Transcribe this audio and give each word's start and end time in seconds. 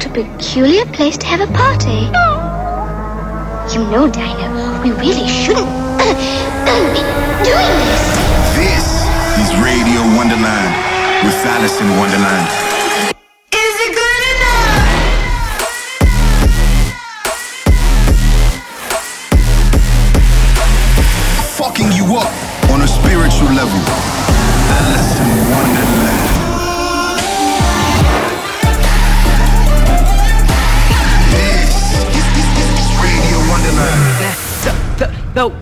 What 0.00 0.16
a 0.16 0.24
peculiar 0.24 0.86
place 0.86 1.18
to 1.18 1.26
have 1.26 1.42
a 1.42 1.52
party. 1.52 2.08
You 3.76 3.84
know, 3.92 4.08
Dino, 4.10 4.80
we 4.82 4.92
really 4.92 5.28
shouldn't 5.28 5.68
be 6.00 7.02
doing 7.44 7.76
this. 7.84 8.04
This 8.56 8.86
is 9.36 9.52
Radio 9.60 10.00
Wonderland 10.16 10.72
with 11.22 11.36
Alison 11.44 11.98
Wonderland. 11.98 12.59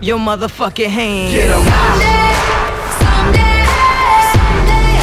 your 0.08 0.18
motherfucking 0.18 0.88
hand. 0.88 1.34
Get 1.34 1.50
em. 1.50 1.62
Someday, 2.96 3.60
someday, 4.32 4.96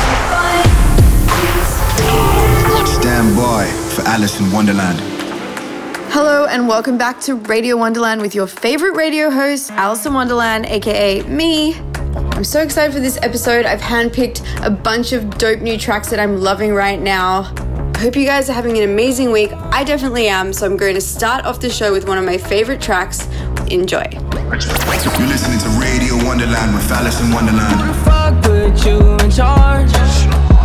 find... 3.30 3.70
For 3.94 4.02
Alison 4.02 4.52
Wonderland. 4.52 5.00
Hello 6.12 6.48
and 6.48 6.68
welcome 6.68 6.98
back 6.98 7.22
to 7.22 7.36
Radio 7.36 7.78
Wonderland 7.78 8.20
with 8.20 8.34
your 8.34 8.48
favorite 8.48 8.96
radio 8.96 9.30
host, 9.30 9.70
Alison 9.74 10.16
Wonderland, 10.16 10.66
aka 10.66 11.22
me, 11.24 11.76
I'm 11.76 12.44
so 12.44 12.62
excited 12.62 12.92
for 12.92 13.00
this 13.00 13.20
episode. 13.22 13.68
I've 13.68 13.82
handpicked 13.82 14.42
a 14.66 14.72
bunch 14.72 15.14
of 15.14 15.38
dope 15.38 15.60
new 15.60 15.78
tracks 15.78 16.10
that 16.10 16.20
I'm 16.20 16.42
loving 16.42 16.74
right 16.74 17.00
now. 17.00 17.54
I 17.94 18.00
Hope 18.00 18.16
you 18.16 18.26
guys 18.26 18.50
are 18.50 18.54
having 18.54 18.76
an 18.80 18.84
amazing 18.90 19.32
week. 19.32 19.54
I 19.54 19.84
definitely 19.84 20.28
am, 20.30 20.52
so 20.52 20.66
I'm 20.66 20.78
going 20.78 20.96
to 20.96 21.02
start 21.02 21.46
off 21.46 21.60
the 21.60 21.70
show 21.70 21.92
with 21.92 22.08
one 22.08 22.18
of 22.18 22.26
my 22.26 22.40
favorite 22.40 22.82
tracks. 22.82 23.28
Enjoy. 23.70 24.25
You're 24.46 25.28
listening 25.28 25.58
to 25.60 25.70
Radio 25.80 26.16
Wonderland 26.24 26.76
with 26.76 26.92
Alison 26.92 27.32
Wonderland. 27.32 27.82
Who 27.82 27.88
the 27.88 27.94
fuck 28.06 28.44
put 28.44 28.86
you 28.86 29.00
in 29.26 29.32
charge? 29.32 29.92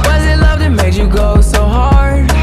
Was 0.06 0.22
it 0.26 0.38
love 0.38 0.58
that 0.58 0.70
made 0.70 0.94
you 0.94 1.08
go 1.08 1.40
so 1.40 1.64
hard? 1.64 2.39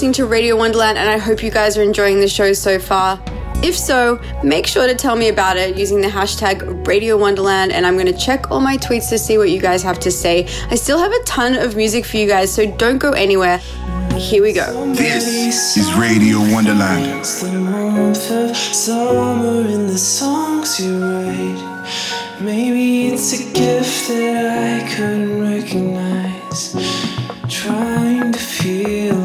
Listening 0.00 0.14
to 0.14 0.24
Radio 0.24 0.56
Wonderland, 0.56 0.96
and 0.96 1.10
I 1.10 1.18
hope 1.18 1.42
you 1.42 1.50
guys 1.50 1.76
are 1.76 1.82
enjoying 1.82 2.20
the 2.20 2.26
show 2.26 2.54
so 2.54 2.78
far. 2.78 3.22
If 3.62 3.76
so, 3.76 4.18
make 4.42 4.66
sure 4.66 4.86
to 4.86 4.94
tell 4.94 5.14
me 5.14 5.28
about 5.28 5.58
it 5.58 5.76
using 5.76 6.00
the 6.00 6.08
hashtag 6.08 6.86
Radio 6.86 7.18
Wonderland, 7.18 7.70
and 7.70 7.86
I'm 7.86 7.98
going 7.98 8.06
to 8.06 8.18
check 8.18 8.50
all 8.50 8.60
my 8.60 8.78
tweets 8.78 9.10
to 9.10 9.18
see 9.18 9.36
what 9.36 9.50
you 9.50 9.60
guys 9.60 9.82
have 9.82 10.00
to 10.00 10.10
say. 10.10 10.48
I 10.70 10.76
still 10.76 10.98
have 10.98 11.12
a 11.12 11.22
ton 11.24 11.54
of 11.54 11.76
music 11.76 12.06
for 12.06 12.16
you 12.16 12.26
guys, 12.26 12.50
so 12.50 12.64
don't 12.78 12.96
go 12.96 13.10
anywhere. 13.10 13.58
Here 14.16 14.42
we 14.42 14.54
go. 14.54 14.90
This 14.94 15.76
is 15.76 15.92
Radio 15.92 16.38
Wonderland. 16.50 17.26
summer 17.26 17.58
in 19.68 19.86
the 19.86 19.98
songs 19.98 20.80
you 20.80 20.98
write. 20.98 21.60
Maybe 22.40 23.08
it's 23.08 23.34
a 23.34 23.52
gift 23.52 24.08
that 24.08 24.46
I 24.46 24.88
couldn't 24.94 25.42
recognize. 25.42 26.74
Trying 27.50 28.32
to 28.32 28.38
feel 28.38 29.19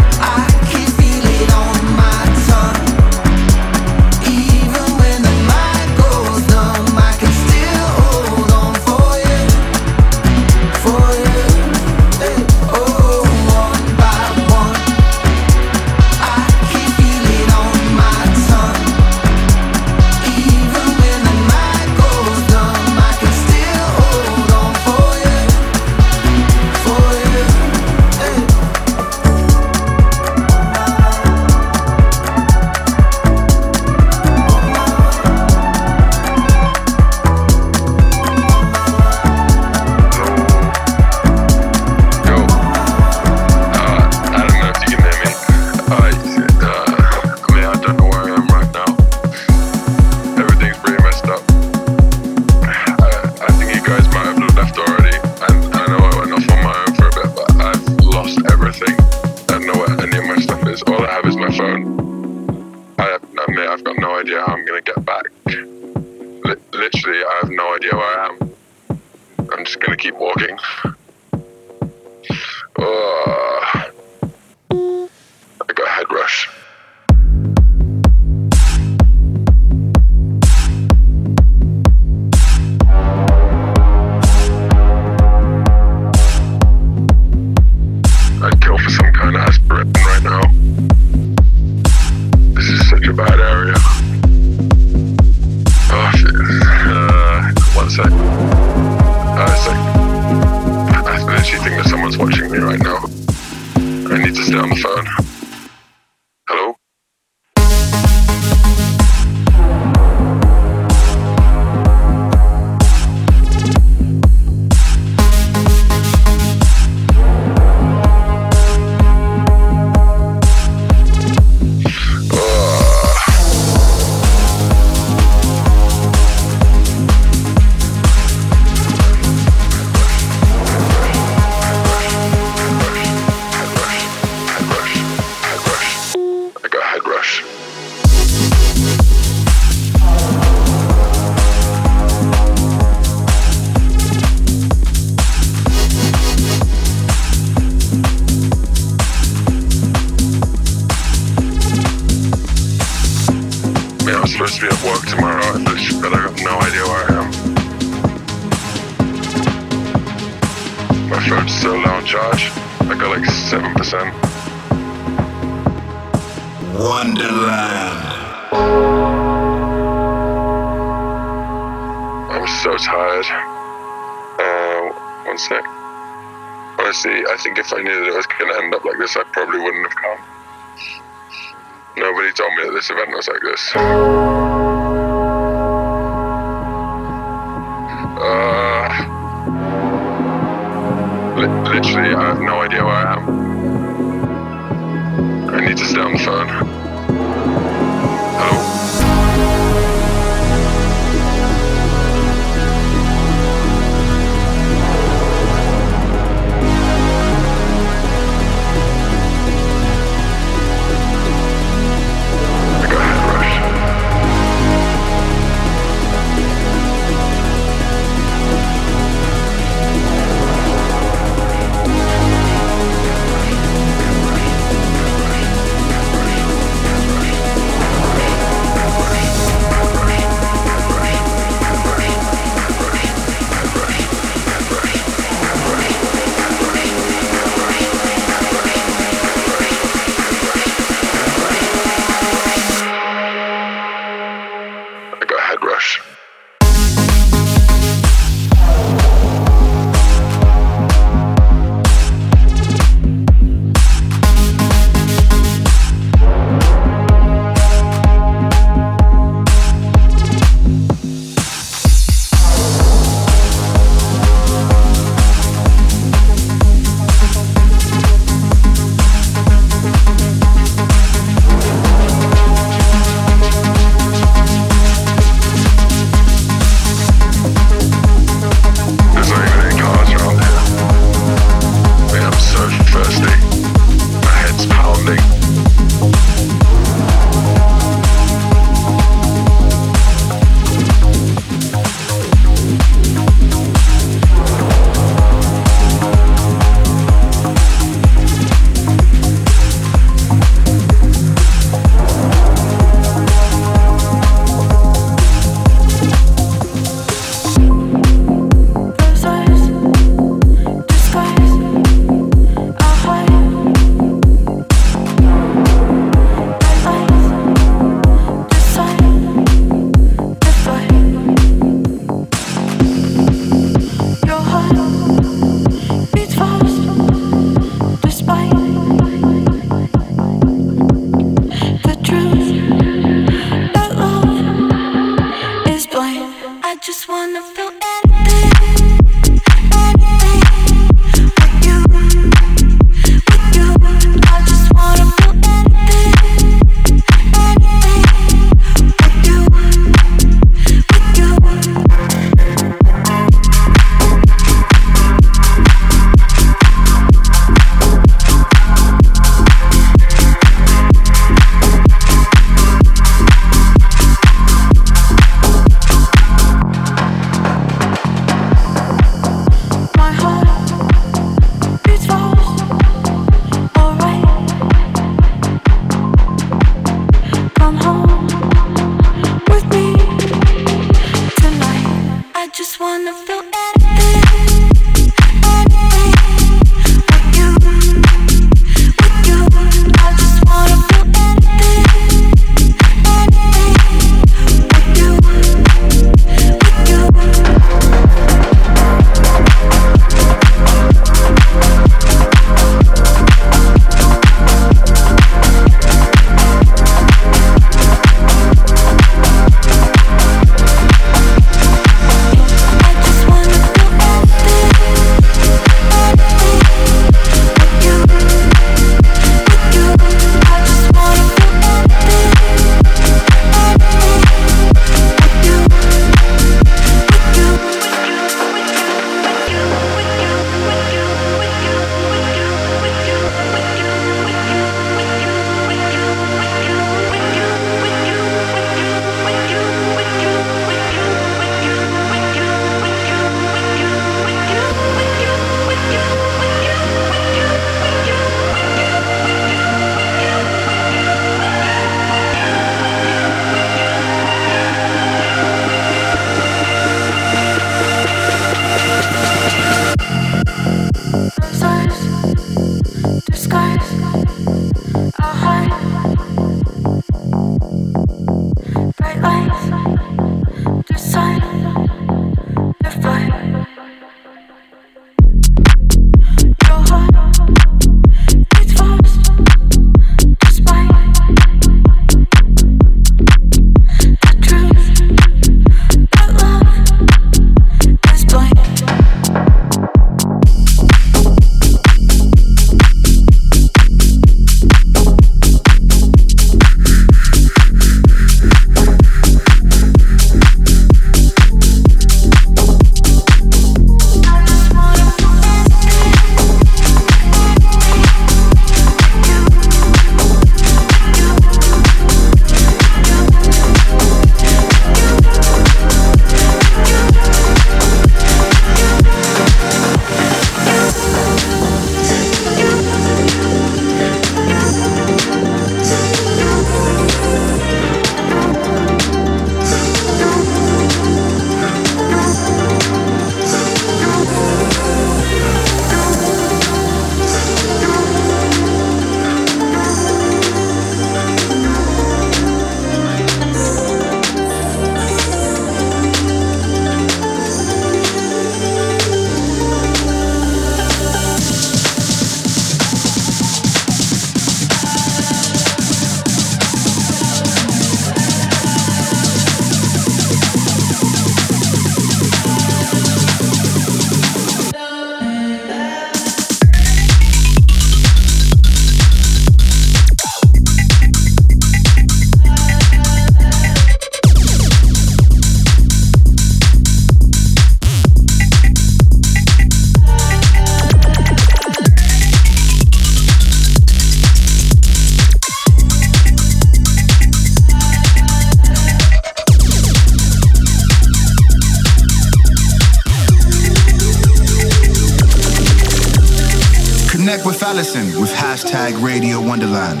Radio 599.01 599.41
Wonderland. 599.41 600.00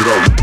it 0.00 0.06
out. 0.08 0.39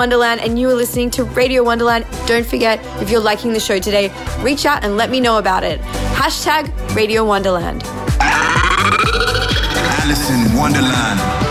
Wonderland, 0.00 0.40
and 0.40 0.58
you 0.58 0.70
are 0.70 0.74
listening 0.74 1.10
to 1.10 1.24
Radio 1.24 1.62
Wonderland. 1.62 2.06
Don't 2.26 2.46
forget, 2.46 2.80
if 3.02 3.10
you're 3.10 3.20
liking 3.20 3.52
the 3.52 3.60
show 3.60 3.78
today, 3.78 4.10
reach 4.40 4.64
out 4.64 4.82
and 4.82 4.96
let 4.96 5.10
me 5.10 5.20
know 5.20 5.36
about 5.36 5.62
it. 5.62 5.78
Hashtag 6.16 6.72
Radio 6.96 7.22
Wonderland. 7.22 7.82
Alison 10.00 10.56
Wonderland. 10.56 11.49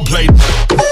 With 0.00 0.85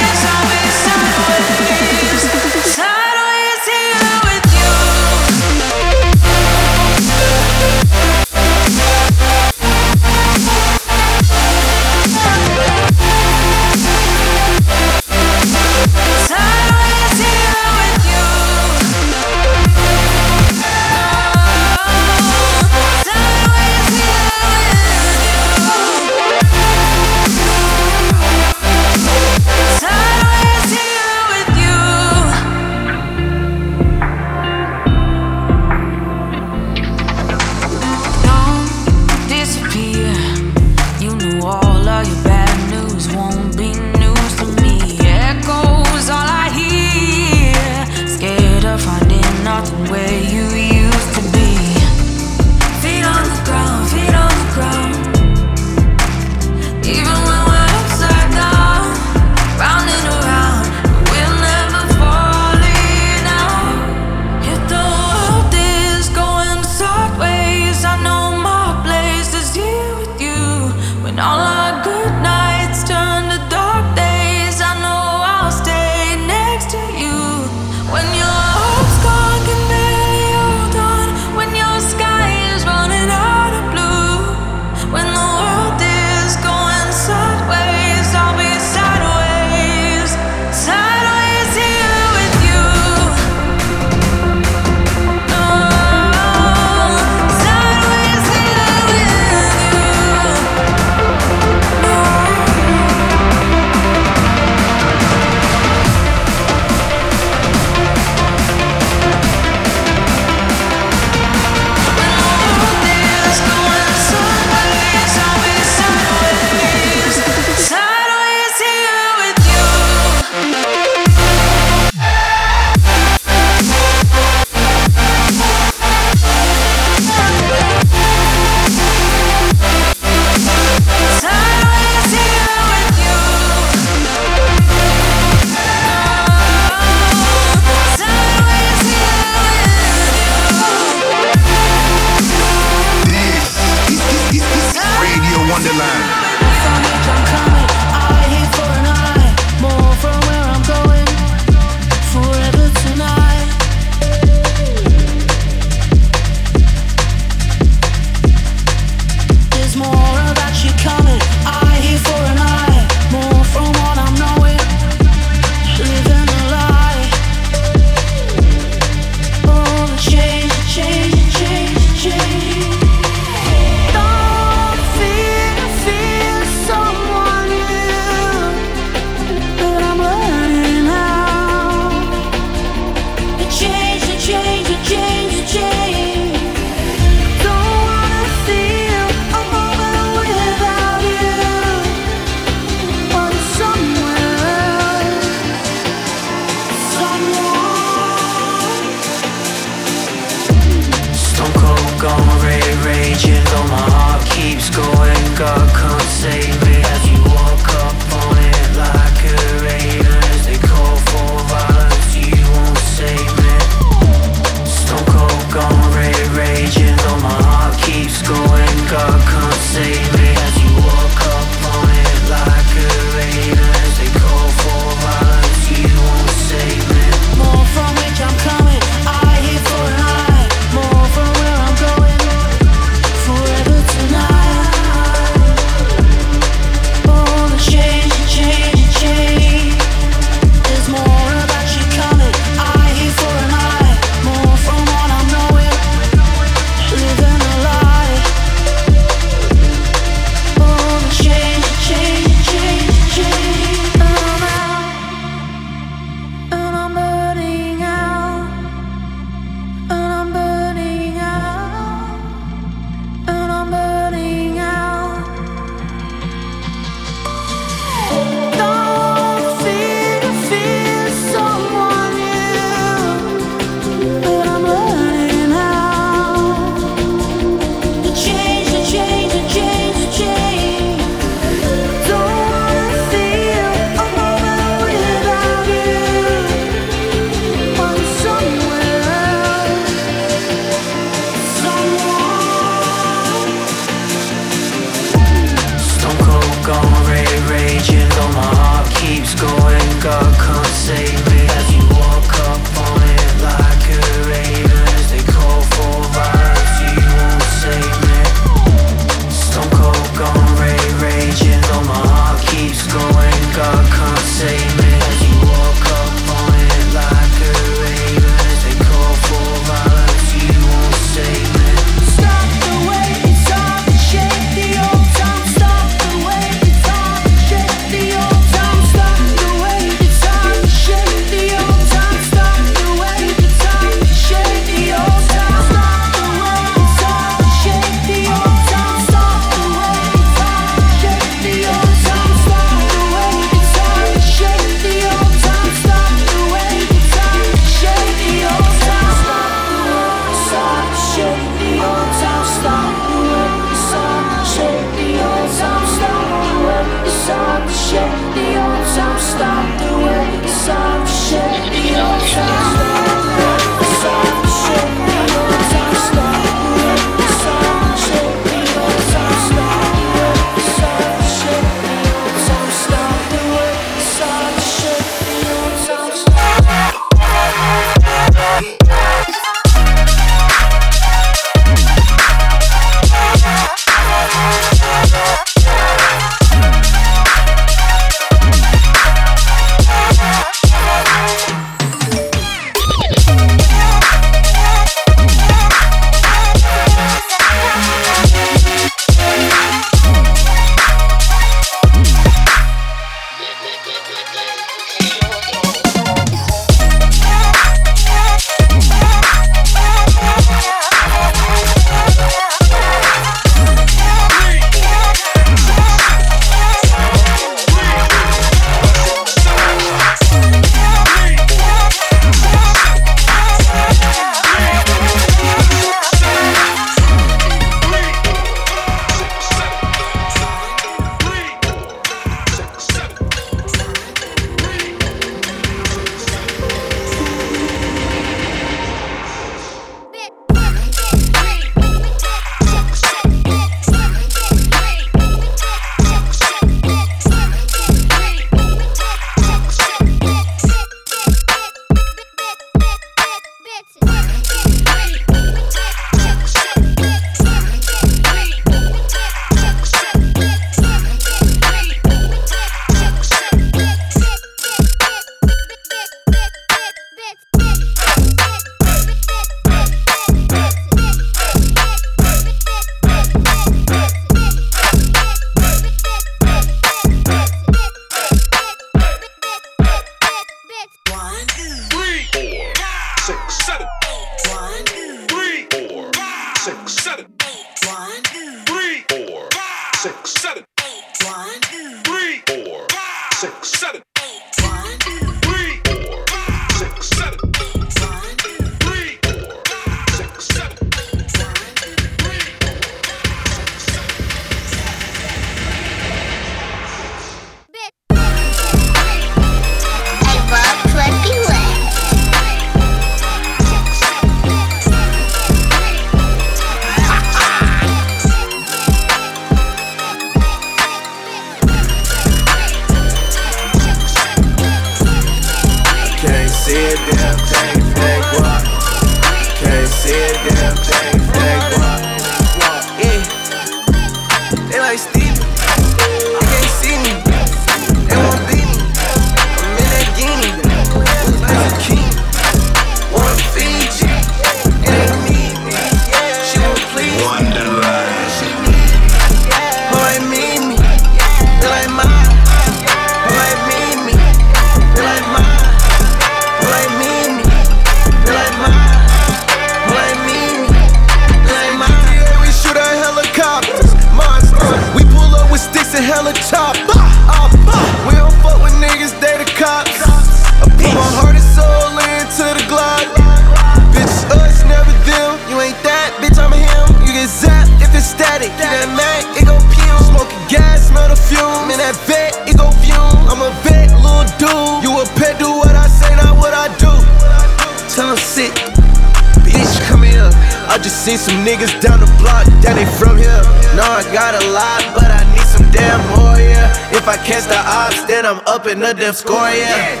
some 591.20 591.44
niggas 591.44 591.76
down 591.82 592.00
the 592.00 592.08
block 592.16 592.48
that 592.64 592.80
ain't 592.80 592.88
from 592.96 593.20
here. 593.20 593.44
No, 593.76 593.84
I 593.84 594.00
got 594.08 594.32
a 594.32 594.44
lot, 594.56 594.80
but 594.96 595.12
I 595.12 595.20
need 595.36 595.44
some 595.44 595.68
damn 595.68 596.00
more, 596.16 596.38
yeah. 596.40 596.96
If 596.96 597.06
I 597.06 597.16
catch 597.20 597.44
the 597.44 597.60
ops, 597.60 598.08
then 598.08 598.24
I'm 598.24 598.40
up 598.48 598.66
in 598.66 598.80
the 598.80 598.94
damn 598.94 599.12
score, 599.12 599.36
yeah. 599.36 600.00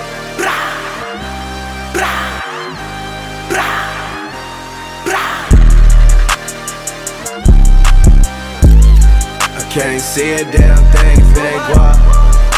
I 9.54 9.62
can't 9.70 10.00
see 10.00 10.32
a 10.40 10.44
damn 10.50 10.80
thing 10.90 11.20
ain't 11.20 11.62
guap. 11.68 12.00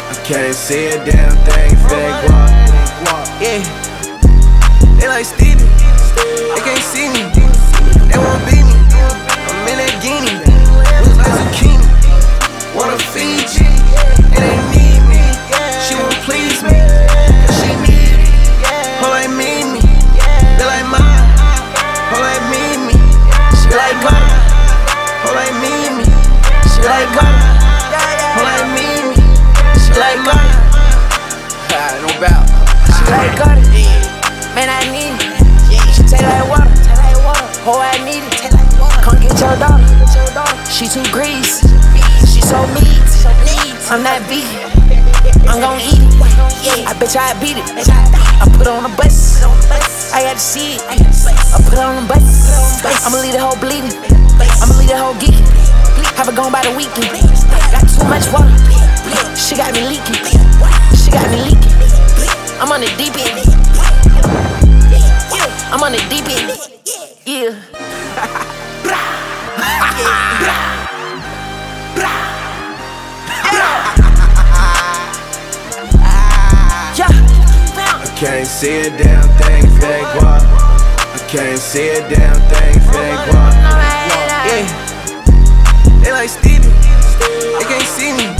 I 0.06 0.14
can't 0.24 0.54
see 0.54 0.86
a 0.86 1.04
damn 1.04 1.34
thing 1.44 1.74
ain't 1.74 2.16
guap. 2.24 2.52
Yeah. 3.42 3.60
They 5.00 5.08
like 5.08 5.24
Stevie. 5.24 5.51
They 6.32 6.60
can't 6.64 6.80
see 6.80 7.12
me. 7.12 7.28
They 8.08 8.16
won't 8.16 8.40
beat 8.48 8.64
me. 8.64 8.76
I'm 9.52 9.68
in 9.68 9.76
that 9.76 10.00
guinea. 10.00 10.32
Looks 11.04 11.20
like 11.20 11.28
zucchini. 11.28 11.84
Wanna 12.72 12.96
feed 13.12 13.44
you. 13.52 13.68
It 14.32 14.40
ain't 14.40 14.64
need 14.72 15.00
me. 15.12 15.20
She 15.84 15.92
won't 15.92 16.16
please 16.24 16.64
me. 16.64 16.72
Cause 16.72 17.56
she 17.60 17.76
need 17.84 18.16
me. 18.16 18.32
Her 19.04 19.12
like 19.12 19.28
me, 19.28 19.76
me. 19.76 19.84
They 20.56 20.64
like 20.64 20.88
mine. 20.88 21.20
Her 22.08 22.20
like 22.24 22.44
me, 22.48 22.80
me. 22.80 22.96
She 23.60 23.68
like 23.76 24.00
mine. 24.00 24.32
Her 25.28 25.36
like 25.36 25.52
me, 25.60 26.00
me. 26.00 26.04
She 26.64 26.80
like 26.80 27.12
mine. 27.12 27.44
Her 28.40 28.44
like 28.48 28.68
me, 28.72 28.88
me. 29.12 29.20
She 29.76 29.92
like 30.00 30.20
mine. 30.24 30.48
No 32.02 32.08
bout. 32.18 32.48
She 32.88 33.04
like 33.12 33.36
got 33.38 33.61
She 40.82 40.88
too 40.88 41.12
greasy. 41.12 41.62
She 42.26 42.42
so 42.42 42.58
neat. 42.74 43.06
I'm 43.86 44.02
not 44.02 44.18
vegan. 44.26 44.66
I'm 45.46 45.62
gon' 45.62 45.78
eat 45.78 46.02
it. 46.02 46.82
I 46.90 46.92
bet 46.98 47.14
you 47.14 47.22
I 47.22 47.38
beat 47.38 47.54
it. 47.54 47.70
I 47.86 48.50
put 48.58 48.66
on 48.66 48.82
the 48.82 48.88
bus. 48.98 49.46
I 50.12 50.26
had 50.26 50.34
to 50.34 50.42
see 50.42 50.74
it. 50.74 50.82
I 50.82 51.62
put 51.70 51.78
on 51.78 52.02
the 52.02 52.08
bus. 52.10 52.82
I'ma 53.06 53.22
leave 53.22 53.30
the 53.30 53.38
whole 53.38 53.54
bleeding. 53.62 53.94
I'ma 54.58 54.74
leave 54.74 54.90
the 54.90 54.98
whole 54.98 55.14
geeking. 55.22 55.46
Have 56.18 56.26
it 56.26 56.34
gone 56.34 56.50
by 56.50 56.66
the 56.66 56.74
weekend. 56.74 57.14
Got 57.70 57.86
too 57.86 58.02
much 58.10 58.26
water. 58.34 58.50
She 59.38 59.54
got 59.54 59.70
me 59.78 59.86
leaking. 59.86 60.18
She 60.98 61.14
got 61.14 61.30
me 61.30 61.46
leaking. 61.46 61.78
I'm 62.58 62.74
on 62.74 62.80
the 62.82 62.90
deep 62.98 63.14
end. 63.22 63.38
I'm 65.70 65.78
on 65.78 65.92
the 65.94 66.02
deep 66.10 66.26
end. 66.26 66.58
Yeah. 67.24 68.48
can't 78.22 78.46
see 78.46 78.78
a 78.78 78.84
damn 78.84 79.28
thing 79.40 79.64
if 79.66 79.82
ain't 79.82 80.06
guap. 80.14 80.42
I 81.12 81.18
can't 81.26 81.58
see 81.58 81.88
a 81.88 82.08
damn 82.08 82.40
thing 82.50 82.76
if 82.76 82.94
ain't 82.94 83.18
guap. 83.28 83.52
Yeah. 84.46 84.64
They 86.04 86.12
like 86.12 86.28
Stevie. 86.28 86.68
They 86.68 87.64
can't 87.64 87.82
see 87.82 88.12
me. 88.12 88.31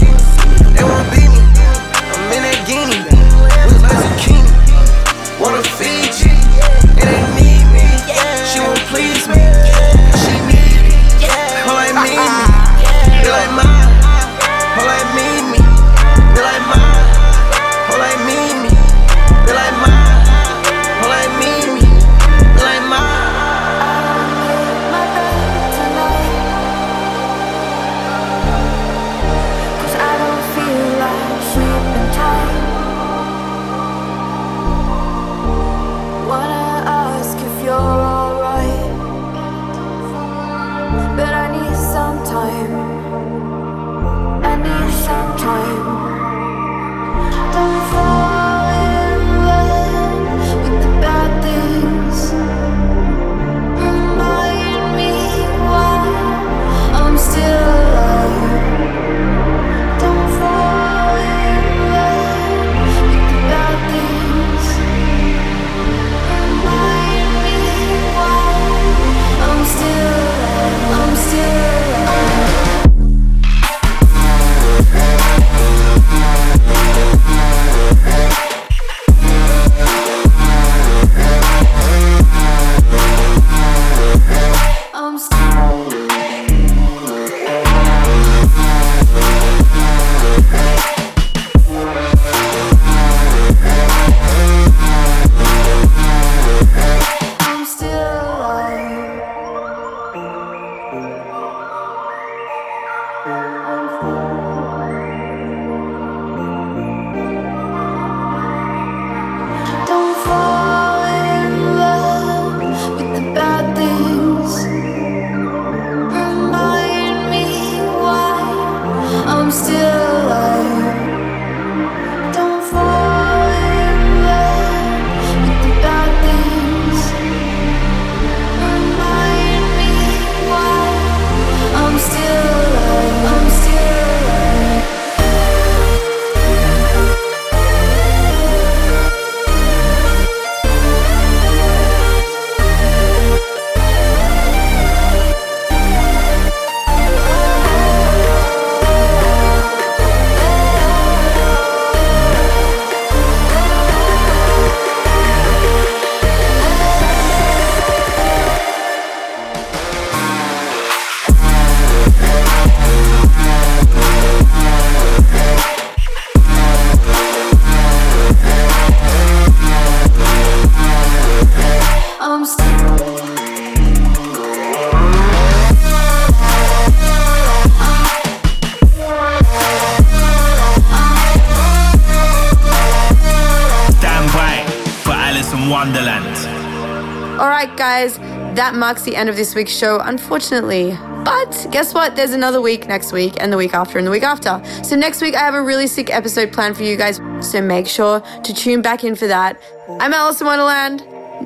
Marks 188.93 189.05
the 189.05 189.15
end 189.15 189.27
of 189.27 189.35
this 189.35 189.55
week's 189.55 189.75
show, 189.75 189.99
unfortunately. 190.01 190.95
But 191.25 191.65
guess 191.71 191.95
what? 191.95 192.15
There's 192.15 192.29
another 192.29 192.61
week 192.61 192.87
next 192.87 193.11
week, 193.11 193.33
and 193.39 193.51
the 193.51 193.57
week 193.57 193.73
after, 193.73 193.97
and 193.97 194.05
the 194.05 194.11
week 194.11 194.21
after. 194.21 194.61
So 194.83 194.95
next 194.95 195.19
week, 195.19 195.33
I 195.33 195.39
have 195.39 195.55
a 195.55 195.63
really 195.63 195.87
sick 195.87 196.13
episode 196.13 196.53
planned 196.53 196.77
for 196.77 196.83
you 196.83 196.95
guys. 196.95 197.19
So 197.41 197.59
make 197.59 197.87
sure 197.87 198.19
to 198.19 198.53
tune 198.53 198.83
back 198.83 199.03
in 199.03 199.15
for 199.15 199.25
that. 199.25 199.59
I'm 199.99 200.13
Alison 200.13 200.45
Wonderland. 200.45 201.03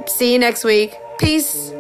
See 0.09 0.33
you 0.33 0.39
next 0.39 0.65
week. 0.65 0.93
Peace. 1.19 1.71